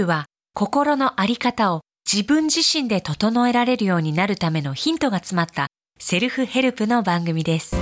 [0.00, 7.76] BU は心のあり方を自分自身で整えられるようになるためのヒントが詰まったセルフヘルプの番組です。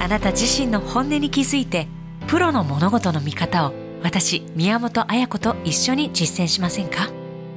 [0.00, 1.86] あなた自身の本音に気づいて、
[2.26, 7.10] プロの物事の見方を私、宮本彩子と一緒に実践しませんか？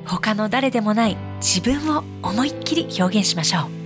[0.05, 3.78] 他の誰でもない自分を思いっきり表現しましょう。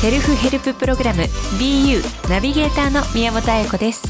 [0.00, 1.24] セルフヘルププログラム
[1.58, 4.08] BU ナビゲーターの宮本彩子です。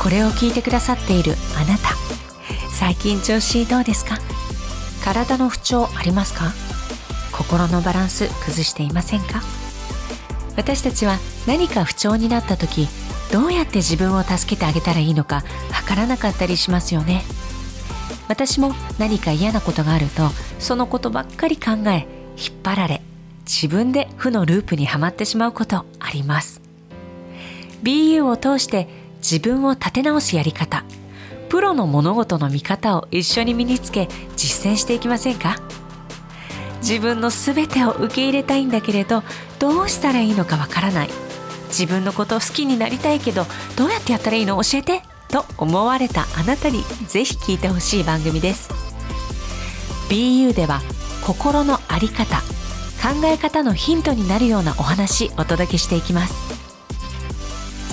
[0.00, 1.96] これを聞いてくださっているあなた。
[2.70, 4.18] 最近調子どうですか？
[5.04, 6.52] 体の不調ありますか？
[7.32, 9.42] 心のバランス崩していませんか？
[10.56, 12.86] 私たちは何か不調になった時
[13.32, 15.42] どうやって自分を助けてあげたらいいのかわ
[15.84, 17.24] からなかったりしますよね。
[18.28, 23.02] 私も何か嫌なことがあるとそのことばっかり考え引っ張られ
[23.44, 26.60] 自分で負のループにはまってしまうことあります。
[27.82, 30.84] BU を通して自分を立て直すやり方
[31.48, 35.60] プロの物事の見方を一緒に身につけ実践していきませんか？
[36.80, 39.22] 自分の全てを受け入れたいんだけれど
[39.60, 41.08] どうしたらいいのかわからない。
[41.68, 43.44] 自分のことを好きになりたいけど
[43.76, 44.60] どうやってやったらいいの？
[44.62, 45.02] 教えて。
[45.28, 48.70] と思われたあなたにぜひ聞いてほしい番組です。
[50.08, 50.80] BU では
[51.26, 52.36] 心の在り方
[53.02, 56.34] 考え方のヒントになるようなお話お届けしていきます。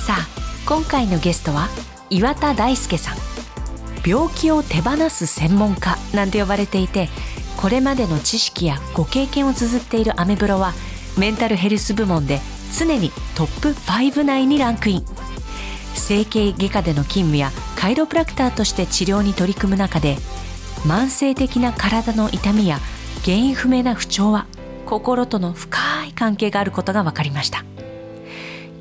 [0.05, 0.27] さあ
[0.65, 1.69] 今回のゲストは
[2.09, 3.17] 岩田大輔さん。
[4.05, 7.07] 病気を手放す専門家なんて呼ばれていて
[7.55, 10.73] これまでの知識やご経験を綴っているアメブロは
[11.17, 12.41] メンタルヘルス部門で
[12.77, 15.05] 常にトップ5内にランクイン。
[16.03, 20.17] 整形外科での勤務やカイロプラクターとして治療に取り組む中で
[20.85, 22.79] 慢性的な体の痛みや
[23.23, 24.45] 原因不明な不調は
[24.85, 27.63] 心との深い関係があることが分かりました。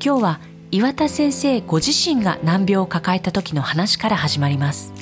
[0.03, 4.93] 今日は岩田先生ご自身が難病を抱えた時の話から始まります。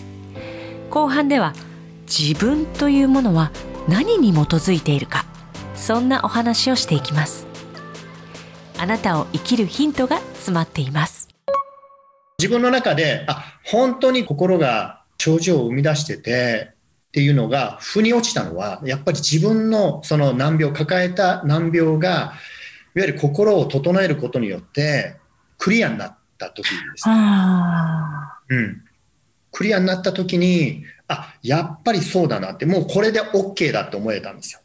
[0.91, 1.55] 後半では
[2.05, 3.51] 自分というものは
[3.87, 5.25] 何に基づいているか
[5.75, 7.47] そんなお話をしていきます。
[8.77, 11.30] あなたを生きるヒントが詰まっています。
[12.41, 16.71] 自分の中で、あ、本当に心が症状を生み出してて
[17.09, 22.09] っていうのが、腑に落ちたのは、やっぱり自分のその難病、抱えた難病が、
[22.95, 25.17] いわゆる心を整えることによって、
[25.59, 27.15] クリアになった時ですね。
[28.49, 28.83] うん。
[29.51, 34.61] クリアになった時に、あ、やっぱりそうだなって、もうこれで OK だって思えたんですよ。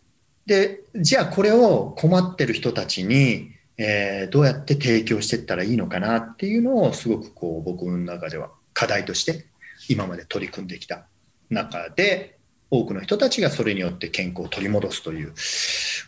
[0.46, 9.46] で、じゃあこれを困ってる人たちに、えーどうやって提供していったらいいのかなっていうのをすごくこう僕の中では課題として
[9.88, 11.06] 今まで取り組んできた
[11.50, 12.38] 中で
[12.70, 15.32] 多くの人たちがそれによって健康を取り戻すという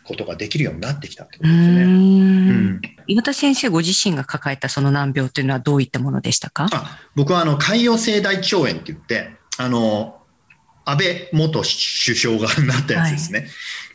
[0.03, 1.83] ことができるようになってきたってことですね。
[1.83, 6.67] うん岩田先生ご自身が抱えたその難病というのはどういったものでしたか？
[6.71, 10.21] あ僕はあの潰瘍性大腸炎って言ってあの
[10.85, 13.39] 安倍元首相がなったやつですね。
[13.39, 13.49] はい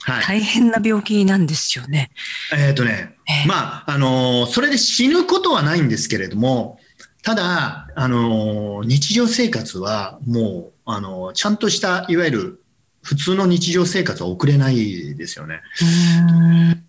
[0.06, 2.10] 大変な病気なんですよね。
[2.52, 6.78] えっ、とね、ええまあ、あのーそれで死ぬことはないんですけれども、
[7.22, 12.64] ただ、あのー日常生活はもう、あのーちゃんとした、いわゆる
[13.02, 15.60] 普通の日常生活は送れないですよね。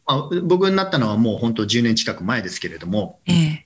[0.06, 3.66] まあ、僕になったのはもう本当10年近く前ですけれども、ええ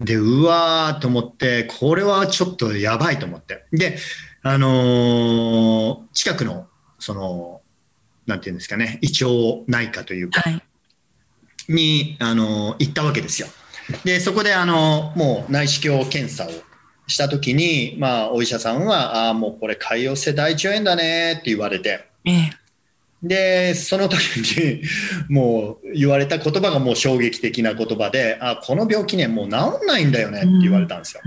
[0.00, 3.66] で、うわーと思って、これはちょっとやばいと思って。
[3.70, 3.98] で、
[4.42, 6.66] あのー近くの、
[6.98, 7.59] その、
[8.30, 10.62] なんていうんですかね、胃腸内科というか、はい。
[11.68, 13.48] に、あの、行ったわけですよ。
[14.04, 16.50] で、そこで、あの、もう内視鏡検査を
[17.06, 22.60] したときに、まあ、お医者さんは、ああー、もうこれ、潰瘍性大腸炎だねって言われて、ええ
[23.22, 24.82] で、その時に、
[25.28, 31.22] もう言われた言葉がもう衝撃的な言葉で、あこの病気ね、もう治んないんだよねって言われたんですよ。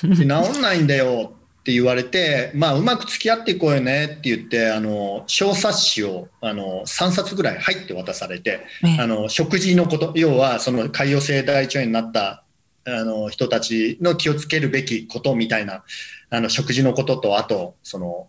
[0.00, 1.33] 治んないんだよ
[1.64, 12.44] って言われて、まあ、うまく付き合っていこうよねって言って、あの、小冊子を、あの、3冊ぐらい入って渡されて、ええあの、食事のこと、要は、その、潰瘍性大腸炎になった、
[12.84, 15.84] あの、人たちの気をつけるべきことみたいな、
[16.28, 18.28] あの、食事のことと、あと、その、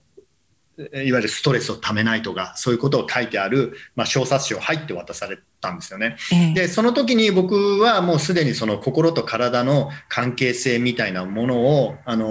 [0.78, 6.16] いわゆるストレスをためないとか、そういうことを書いてある、まあ、小冊子を入って渡されたんですよね。
[6.32, 12.28] ええで、その時に僕はもうすでにその心と体の関係性みたいなものを、あの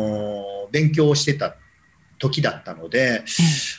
[0.63, 1.55] ー勉強してた
[2.19, 3.23] 時だったので、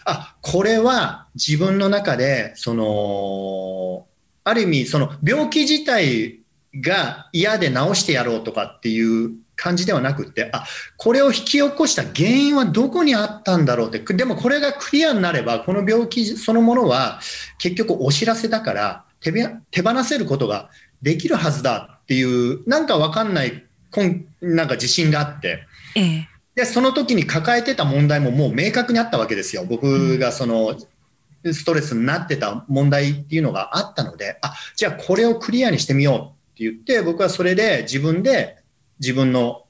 [0.06, 4.08] あ、これは自分の中で、その、
[4.46, 6.40] ある意味、その病気自体
[6.80, 10.66] が嫌で治してやろうとかっていう感じではなくって、あ、
[10.96, 17.20] これを引き起こした原因はどこにあったんだろうって、でもこれがクリアになれば、この病気そのものは
[17.58, 20.70] 結局お知らせだから手べ手放せることが
[21.02, 26.35] できるはずだっていう、なんかわかんないこん、なんか自信があって、ええ。
[26.56, 29.66] で、その時に抱えてた問題ももう明確にあったわけですよ。
[29.66, 30.76] 僕がその、
[31.54, 38.58] ストレスになってた問題っていうのがあったので、あ、じゃあこれをクリアにしてみようって言って、僕はそれで自分で
[39.00, 39.64] 自分の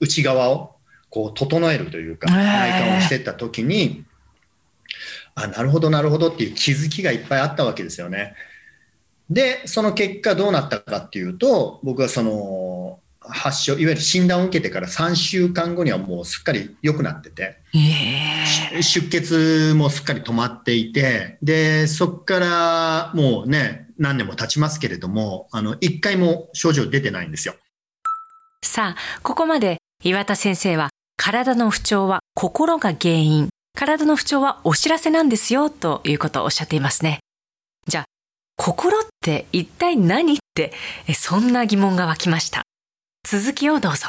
[0.00, 0.76] 内側を
[1.10, 4.04] こう整えるというか、内観をしていった時に、
[5.34, 8.34] あ、なるほど、なるほどっていう気づきがいっぱいあったわけですよね。
[9.30, 18.82] で、その結果どうなったかっていうと、僕はその、発症、いわゆる診断を受けてから3週間後にはもうすっかり良くなってて、ええ。
[18.82, 27.54] 出血もすっかり止まっていて、で、そこからもうね、何年も経ちますけれども、あの、一回も症状出てないんですよ。
[28.62, 37.18] さあ、ここまで岩田先生は体の不調は心が原因、体の不調はお知らせなんですよということをおっしゃっていますね。
[37.86, 38.04] じゃあ、
[38.56, 40.72] 心って一体何って、
[41.06, 42.62] えそんな疑問が湧きました。
[43.30, 44.08] 続きをどうぞ。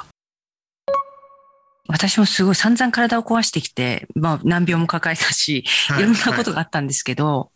[1.89, 6.53] 私もすごい散々体を壊してきて、まあ難病も抱えたし、いろんなことが。
[6.53, 7.51] があったんですけど、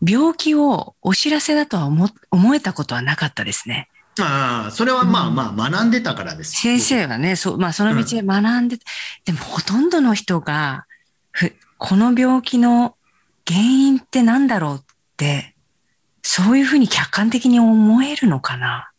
[0.00, 3.90] 病気をお知らせだとは思思えたことはなかったですね。
[4.20, 6.52] ああ、それはまあまあ学んでたからです。
[6.52, 8.78] 先生はね、そう、まあその道で学んで、
[9.26, 10.86] でもほとんどの人が、
[11.30, 12.96] ふこの病気の
[13.46, 14.80] 原因って何だろうっ
[15.18, 15.54] て、
[16.22, 18.91] そういうふうに客観的に思えるのかな。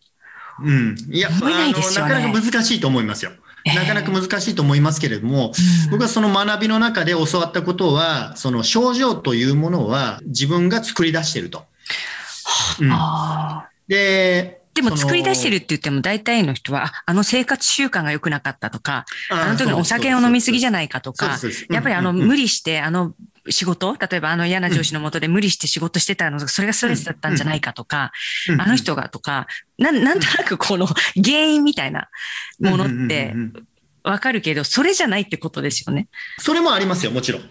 [0.61, 0.95] うん。
[1.09, 3.31] いや、思えないですよねあのなかなか難しいと思いますよ。
[3.65, 11.65] ええなかなか難しいと思いますけれども、うん僕はその学びの中で教わったことは、その症状というものは自分が作り出していると。
[12.81, 12.91] うん
[13.87, 15.53] で、でも作り出してる。
[15.53, 21.37] るって言っても大体の人は、ああの生活習慣が良くなかったとか、あの時のお酒を飲みすぎじゃないかとか
[21.69, 23.13] やっぱりあの無理してあの
[23.49, 28.11] 仕事、例えばあの嫌な上司のもとで無理して仕事してたのが、それがストレスだったんじゃないかとか、
[28.49, 28.61] うん。
[28.61, 29.47] あの人がとか、
[29.77, 32.09] なんなんとなくこの原因みたいな
[32.59, 33.33] ものって
[34.03, 36.07] わかるけど、それじゃないってことですよね。
[36.39, 37.49] それもありますよ、もちろん。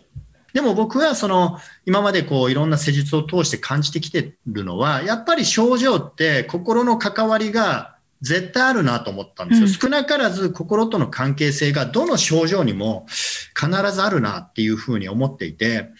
[0.52, 9.66] でも僕はその今までこういろんな施術を通して感じてきてるのは、やっぱり症状って心の関わりが絶対あるなと思ったんですよ。
[9.66, 13.04] うん少なからず心との関係性がどの症状にも
[13.54, 15.90] 必ずあるなっていうふうに思っていて、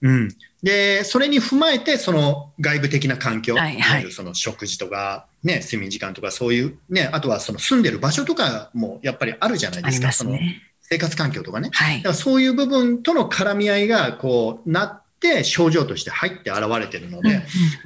[0.00, 0.28] うん。
[0.62, 10.12] で、それに踏まえて、その外部的な環境、はいはいその食事とか、ね、睡眠時間とかそういう、ね、あとはその住んでる場所とかもやっぱりあるじゃないですか。
[10.12, 10.62] すそのね。
[10.82, 11.70] 生活環境とかね。
[11.72, 12.08] はいだか。
[12.10, 15.05] らそういう部分との絡み合いがこうなって
[15.44, 17.42] 症状として入って現れてるので、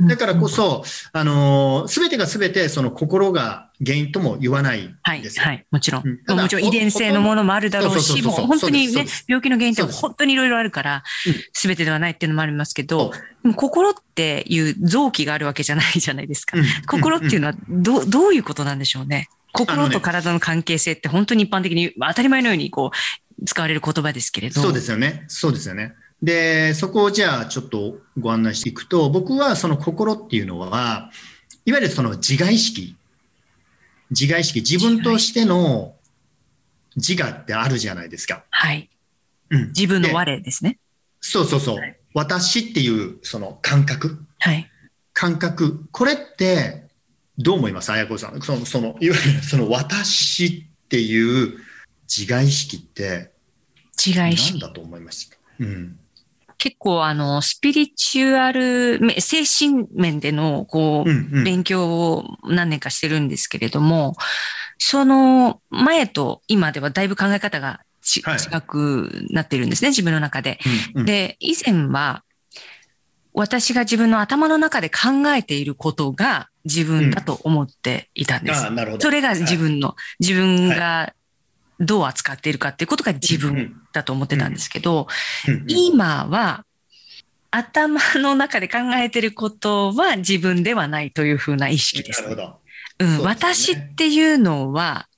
[0.09, 5.45] だからこそ、あのすべてがすべてその心が原因とも言わないんはい、ですよ。
[5.45, 6.05] はい、もちろん。
[6.29, 13.13] もちろん遺伝性のものもあるだろうし、もう本当にね病気の原因って本当にいろいろあるからうん、すべてではないっていうのもありますけど
[13.57, 16.65] 心っていう臓器があるわけじゃないじゃないですかうん。
[16.87, 19.29] 心っていうのはどう、どういうことなんでしょうね。
[19.53, 22.91] 心と体の関係性って本当に一般的にまあ当たり前のようにこ
[23.39, 24.61] う使われる言葉ですけれど。
[24.61, 25.25] そうですよね。
[25.29, 25.95] そうですよね。
[26.23, 31.11] で、そこをじゃあちょっとご案内していくと、僕はその心っていうのは、
[31.65, 32.97] いわゆるその自我意識、
[34.11, 35.95] 自我意識、自分としての
[36.97, 38.45] 自我ってあるじゃないですか。
[38.51, 38.91] はい。
[39.51, 40.79] うん自分ので我ですね。
[41.21, 41.79] そうそうそう。
[42.13, 44.71] 私っていうその感覚、はい。
[45.13, 46.85] 感覚、これって
[47.39, 47.93] どう思います？
[47.93, 48.41] 綾子さん。
[48.43, 51.59] その、その、いわゆるその私っていう
[52.09, 53.31] 自我意識って
[53.97, 54.59] 何違いし。
[54.59, 55.37] だと思いますか？
[55.61, 55.99] うん。
[56.61, 64.15] 結構あの、スピリチュアルめ、精神面でのこう、うんうん勉強を何年かしてるんですけれども、
[64.79, 70.59] その前と今ではだいぶ考え方がちはい違くなってるんですね、自分の中で。
[70.95, 72.25] うんうんで、以前は、
[73.33, 78.61] 私が自分の頭の中で考えていることが自分だと思っていたんです。
[78.65, 79.03] ああ、なるほど。
[79.03, 81.15] それが自はい分の、自分が
[81.81, 85.09] どう扱っているかっていうことが自分だと思ってたんですけど、
[85.67, 86.65] 今は、
[87.51, 92.29] 頭の中で考えてることは自分ではないというふうな意識ですね。
[92.29, 92.61] なるほ
[93.01, 93.17] ど。
[93.19, 95.09] うん、私ねっていうのは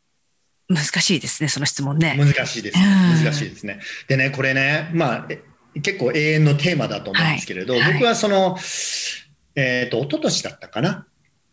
[0.68, 2.16] 難しいですね、その質問ね。
[2.16, 2.78] 難しいです。
[2.78, 3.80] うん難しいですね。
[4.08, 5.42] でね、これね、まあ、え
[5.82, 8.56] 結構永遠のテーマだと思うんですけれど、はいはい僕はその、
[9.54, 11.06] えっ、と、一昨年だったかな？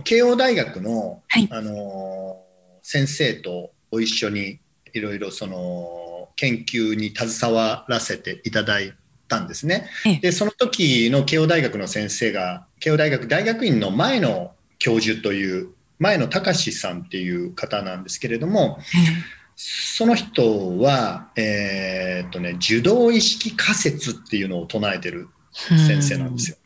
[0.04, 2.50] 慶応大学の、はいあのー
[2.82, 4.60] 先生とご一緒に
[4.93, 8.93] いろいろその研究に携わらせていただい
[9.27, 10.15] たんですねええ。
[10.19, 15.69] で、その時の慶応大学の先生が、慶応大学大学院の前の教授という
[16.00, 25.27] 前野隆さんっていう方なんですけれども、えその人は、えーっとね、受動意識仮説っていうのを唱えてる
[25.72, 26.58] え先生なんですよ。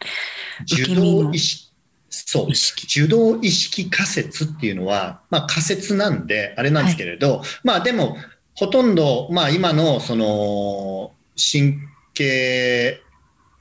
[0.62, 1.73] 受動意識、
[2.14, 2.86] そう意、識。
[2.86, 8.18] 受動意識仮説っていうのは、まあ仮説なんで、あれなんですけれど、まあでも、
[8.54, 11.80] ほとんど、まあ今のその神
[12.14, 13.02] 経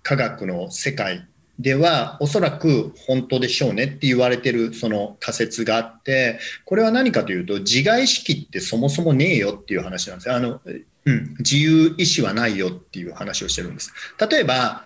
[0.03, 1.27] 科学の世界
[1.59, 10.37] では、おそらく本当でしょうねって言われてるその仮説があって、これは何かというと、自我意識ってそもそもねえよっていう話なんですよ。
[10.37, 10.61] あの、
[11.07, 13.95] うん、自由意志はないよっていう話をしてるんです。
[14.31, 14.85] 例えば、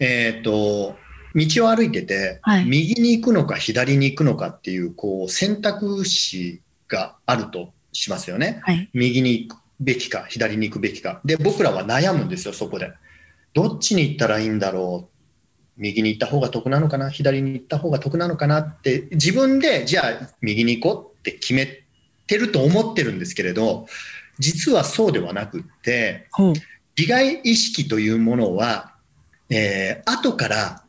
[0.00, 0.96] えっ、と、
[1.36, 8.60] 道を歩いてて、はい右に行くのか左に行くのかっていう、こう、選択肢があるとしますよね。
[8.62, 8.88] はい。
[8.94, 11.20] 右に行くべきか、左に行くべきか。
[11.24, 12.92] で、僕らは悩むんですよ、そこで。
[13.52, 15.16] どっちに行ったらいいんだろう。
[15.76, 21.84] 右に行った方が得なのかな、左に行った方が得なのかなって、自分で、じゃあ、右に行こうって決め
[22.26, 23.86] てると思ってるんですけれど、
[24.38, 26.28] 実はそうではなくって。
[26.96, 28.94] 利害意識というものは、
[29.50, 30.85] えー後から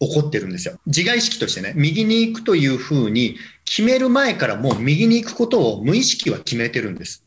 [0.00, 0.78] 起こってるんですよ。
[0.86, 7.24] 自害意識としてね、右に行くというふうに決める前からもう右に行くことを無意識は決めてるんです。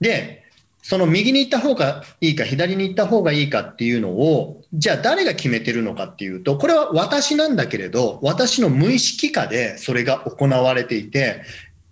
[0.00, 0.44] で、
[0.82, 11.42] その右に行った方がいいか、左に行った方がいいかっていうのを、じゃあ誰が決めてるのかっていうと、これは私なんだけれど、私の無意識下でそれが行われていて、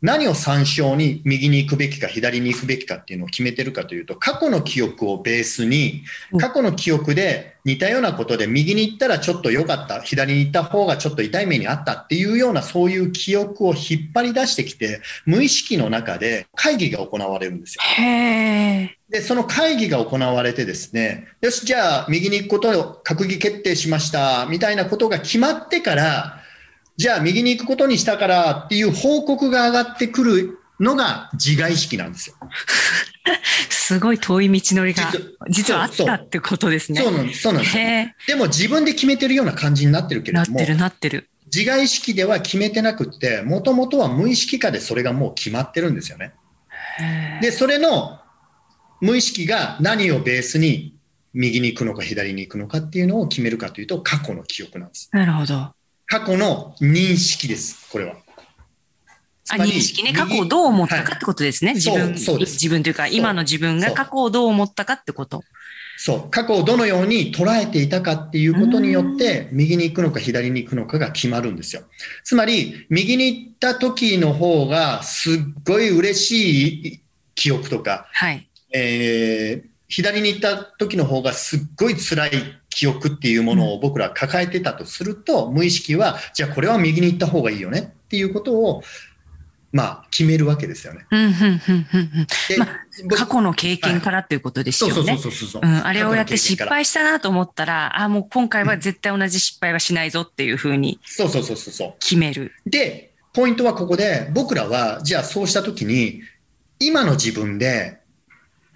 [0.03, 17.83] 何を参照に右に行くべきか左に行くべきかっていうのを決めてるかというと過去の記憶をベースにうん過去の記憶で似たようなことで右に行ったらちょっと良かった左に行った方がちょっと痛い目にあったっていうようなそういう記憶を引っ張り出してきて無意識の中で会議が行われるんですよ。
[19.09, 26.36] で、その会議が行われてですね、よし、じゃあ右に行くことを閣議決定しました、みたいなことが決まってから、
[26.97, 32.37] じゃあ右に行くことにしたからっていう報告が上がってくるのが自我意識なんですよ。
[33.69, 37.01] すごい遠い道のりが実実はあったってことですね。
[37.01, 37.43] そうなんです。
[37.43, 37.77] そうなんです。
[38.27, 41.29] でも自分で決めてるような感じになってるけれどもなって、るなってる。
[41.55, 46.33] 自我意識では決めてなくって、もともとは無意識下でそれがもう決まってるんですよね。
[47.41, 48.21] で、それの
[49.01, 50.97] 無意識が何をベースに
[51.33, 55.09] 右に行くのか左に行くのかっていうのを決めるかというと、過去の記憶なんです。
[55.13, 55.76] なるほど。
[56.07, 58.15] 過去の認識です、これは。
[59.45, 60.11] つあ認識ね。
[60.11, 61.75] 右過去をどう思ったはいかってことですね。
[61.75, 65.43] 自そう分、そうです自分というか、今の自分が過去をどう思ったかってこと。
[65.99, 71.83] そう、過去をどのように捉えていたかっていうことによって、右に行くのか左に行くのかが決まるんですよ。
[72.23, 77.01] つまり、右に行った時の方が、すっごい嬉しい
[77.35, 78.47] 記憶とか、はい。
[78.73, 82.31] えー左に行った時の方がすっごい辛い
[82.71, 88.83] 記憶っていうものを僕ら抱えてたとすると、無意識は、じゃあこれは右に行った方がいいよねっていうことを、
[89.73, 91.07] まあ、決めるわけですよね。
[91.11, 92.27] うん、うん、うん、うんうん。
[92.49, 95.19] で、まあ僕過去の経験からっていうことですそうそうよね。
[95.19, 95.63] そうそうそう。
[95.63, 101.95] うん、あれをやって失敗したなと思ったら、あ、もう今回は絶対同じ失敗はしないぞっていうふうにそうそうそうそうそう。
[102.01, 102.53] 決める。
[102.65, 106.23] で、ポイントはここで、僕らは、じゃあそうしたときに、
[106.79, 107.99] 今の自分で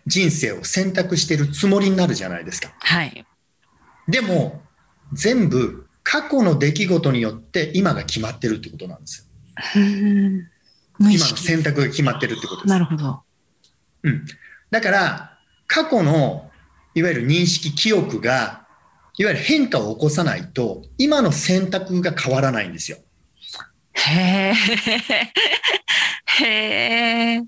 [0.06, 2.72] 人生を選択しているつもりになるじゃないですか。
[2.80, 3.26] はい。
[4.08, 4.62] でも、
[5.12, 9.24] 全部過去の出来事によって今が決まってるってことなんですよ。
[10.98, 11.42] 今の識。
[11.42, 12.68] 選択が決まってるってことです。
[12.68, 13.22] なるほど。
[14.02, 14.26] うん。
[14.70, 16.50] だから、過去の、
[16.94, 18.66] いわゆる認識、記憶が、
[19.16, 22.98] いわゆる変化を起こさないと、今の選択が変わらないんですよ。
[23.92, 24.54] へえ。
[26.42, 27.42] へえ。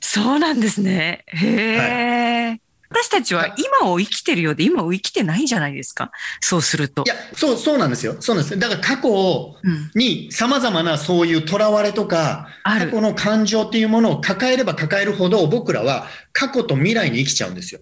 [0.00, 1.24] そうなんですね。
[1.26, 2.60] へえ。
[2.92, 7.08] 私たちは今を生きてるようで今を生きてないんじゃないですかそうするとい。
[7.08, 8.16] や、そう、そうなんですよ。
[8.18, 8.58] そうなんです。
[8.58, 9.54] だから過去。
[9.94, 17.80] に様々なそういう囚われとか、ある過去の感情っていうものを抱えれば抱えるほど、僕らは過去と未来に生きちゃうんですよ。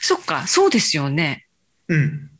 [0.00, 1.46] そっか、そうですよね。
[1.88, 2.30] うん。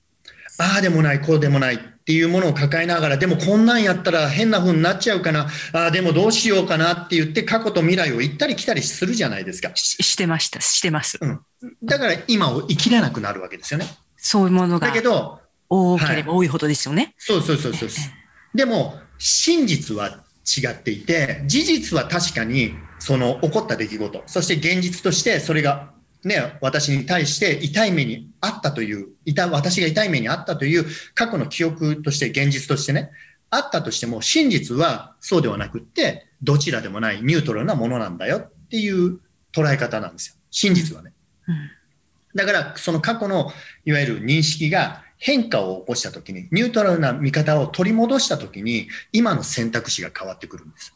[0.59, 9.73] ああでもない、こうでもないっていうものを抱えながら、でもこんなんやったら変な風になっちゃうかな、ああでもどうしようかなって言って過去と未来を行ったり来たりするじゃないですか。
[9.75, 11.19] ししてました、してます。
[11.83, 13.89] だから今を生きれなくなるわけですよね。
[14.17, 17.13] そういうものがだけど、多ければ多いほどですよね。
[17.19, 17.89] そうそうそうそう。
[18.55, 20.23] でも、真実は
[20.57, 25.91] 違っていて、事実は確かにその起こった出来事、そして現実としてそれが
[26.27, 33.11] ね、私に対して痛い目にあったという、痛私が痛い目にあったという過去の記憶として、現実としてね、
[33.49, 39.21] あったとしても、真実はそうではなくって、どちらでもないニュートラルなものなんだよっていう
[39.53, 40.35] 捉え方なんですよ。
[40.51, 41.13] 真実はね。
[41.49, 41.55] うん
[42.37, 43.51] だから、その過去の
[43.87, 50.93] いわゆる認識が変化を起こした時に、ニュートラルな見方を取り戻した時に、今の選択肢が変わってくるんです。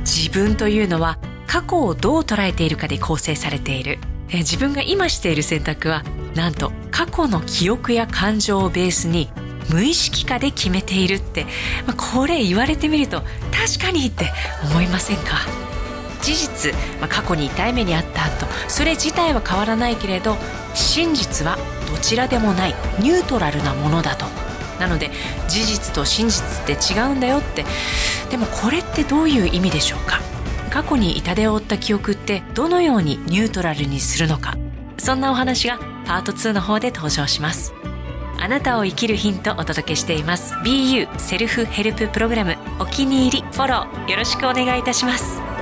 [0.00, 1.18] 自分というのは
[1.54, 4.00] 過去をどう捉えているかで構成されている。
[4.28, 6.02] え自分が今している選択は、
[6.34, 9.30] なんと過去の記憶や感情をベースに
[9.70, 11.44] 無意識化で決めているって、
[11.86, 14.32] まあ、これ言われてみると確かにって
[14.68, 15.36] 思いませんか？
[16.22, 20.36] 事実、まあ、過去に痛い目にあった後それ自体は変わらないけれど
[20.74, 21.56] 真実は
[21.88, 24.26] どちらでもないニュートラルなものだと。
[24.80, 25.12] なので
[25.46, 27.64] 事実と真実って違うんだよって。
[28.28, 30.18] でもこれってどういう意味でしょうか？
[30.74, 34.56] 過去に痛手を負った記憶ってどのようにニュートラルにするのか。
[34.98, 37.72] そんなお話がパート2の方で登場します。
[38.40, 40.52] あなたを生きるヒントお届けしています。
[40.64, 45.53] BU セルフヘルププログラムお気に入りフォローよろしくお願いいたします。